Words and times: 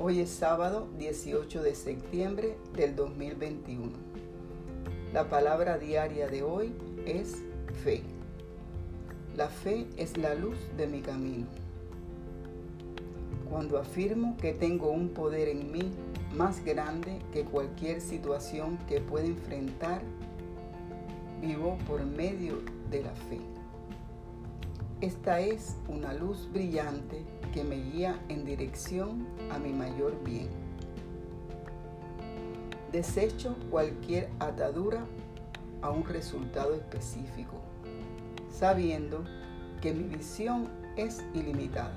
Hoy 0.00 0.20
es 0.20 0.30
sábado 0.30 0.86
18 0.96 1.60
de 1.60 1.74
septiembre 1.74 2.56
del 2.76 2.94
2021. 2.94 3.90
La 5.12 5.28
palabra 5.28 5.76
diaria 5.76 6.28
de 6.28 6.44
hoy 6.44 6.72
es 7.04 7.38
fe. 7.82 8.02
La 9.36 9.48
fe 9.48 9.88
es 9.96 10.16
la 10.16 10.36
luz 10.36 10.56
de 10.76 10.86
mi 10.86 11.00
camino. 11.00 11.46
Cuando 13.50 13.76
afirmo 13.76 14.36
que 14.36 14.52
tengo 14.52 14.88
un 14.92 15.08
poder 15.08 15.48
en 15.48 15.72
mí 15.72 15.90
más 16.32 16.64
grande 16.64 17.18
que 17.32 17.42
cualquier 17.42 18.00
situación 18.00 18.78
que 18.86 19.00
pueda 19.00 19.26
enfrentar, 19.26 20.00
vivo 21.40 21.76
por 21.88 22.06
medio 22.06 22.62
de 22.88 23.02
la 23.02 23.14
fe. 23.16 23.40
Esta 25.00 25.40
es 25.40 25.76
una 25.88 26.12
luz 26.12 26.48
brillante 26.52 27.24
me 27.64 27.76
guía 27.76 28.20
en 28.28 28.44
dirección 28.44 29.26
a 29.50 29.58
mi 29.58 29.72
mayor 29.72 30.22
bien. 30.24 30.48
Desecho 32.92 33.56
cualquier 33.70 34.30
atadura 34.38 35.04
a 35.82 35.90
un 35.90 36.04
resultado 36.04 36.74
específico, 36.74 37.56
sabiendo 38.50 39.24
que 39.80 39.92
mi 39.92 40.04
visión 40.04 40.68
es 40.96 41.24
ilimitada. 41.34 41.94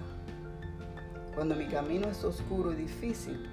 Cuando 1.33 1.55
mi 1.55 1.67
camino 1.67 2.07
es 2.07 2.23
oscuro 2.23 2.73
y 2.73 2.75
difícil, 2.75 3.49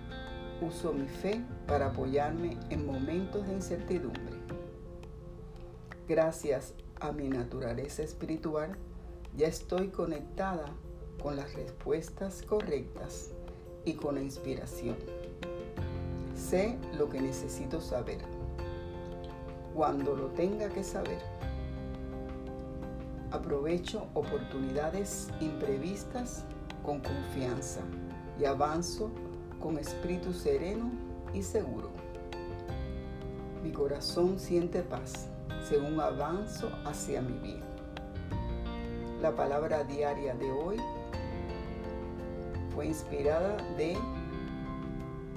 uso 0.60 0.92
mi 0.92 1.06
fe 1.06 1.40
para 1.66 1.86
apoyarme 1.86 2.58
en 2.70 2.84
momentos 2.84 3.46
de 3.46 3.54
incertidumbre. 3.54 4.36
Gracias 6.08 6.74
a 7.00 7.12
mi 7.12 7.28
naturaleza 7.28 8.02
espiritual, 8.02 8.76
ya 9.36 9.46
estoy 9.46 9.88
conectada 9.88 10.74
con 11.22 11.36
las 11.36 11.54
respuestas 11.54 12.42
correctas 12.42 13.30
y 13.84 13.94
con 13.94 14.16
la 14.16 14.22
inspiración. 14.22 14.96
Sé 16.34 16.78
lo 16.96 17.08
que 17.08 17.20
necesito 17.20 17.80
saber, 17.80 18.18
cuando 19.74 20.14
lo 20.14 20.26
tenga 20.28 20.68
que 20.68 20.84
saber. 20.84 21.20
Aprovecho 23.30 24.06
oportunidades 24.14 25.28
imprevistas 25.40 26.44
con 26.82 27.00
confianza 27.00 27.80
y 28.40 28.44
avanzo 28.44 29.10
con 29.60 29.78
espíritu 29.78 30.32
sereno 30.32 30.90
y 31.34 31.42
seguro. 31.42 31.90
Mi 33.62 33.72
corazón 33.72 34.38
siente 34.38 34.82
paz 34.82 35.28
según 35.68 36.00
avanzo 36.00 36.70
hacia 36.84 37.20
mi 37.20 37.38
bien. 37.38 37.60
La 39.20 39.34
palabra 39.34 39.84
diaria 39.84 40.34
de 40.34 40.50
hoy 40.50 40.76
fue 42.78 42.86
inspirada 42.86 43.56
de 43.76 43.96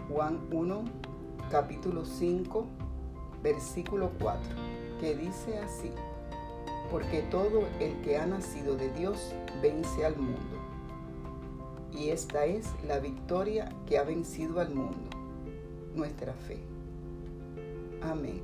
Juan 0.07 0.41
1, 0.51 0.83
capítulo 1.49 2.05
5, 2.05 2.67
versículo 3.41 4.11
4, 4.19 4.39
que 4.99 5.15
dice 5.15 5.57
así, 5.57 5.89
porque 6.91 7.23
todo 7.31 7.63
el 7.79 7.99
que 8.01 8.19
ha 8.19 8.27
nacido 8.27 8.75
de 8.75 8.93
Dios 8.93 9.33
vence 9.59 10.05
al 10.05 10.17
mundo. 10.17 10.55
Y 11.91 12.09
esta 12.09 12.45
es 12.45 12.67
la 12.85 12.99
victoria 12.99 13.73
que 13.87 13.97
ha 13.97 14.03
vencido 14.03 14.59
al 14.59 14.75
mundo, 14.75 15.09
nuestra 15.95 16.33
fe. 16.33 16.59
Amén. 18.03 18.43